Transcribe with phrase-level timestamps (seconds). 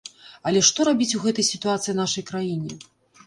[0.51, 2.71] Але што рабіць у гэтай сітуацыі нашай краіне?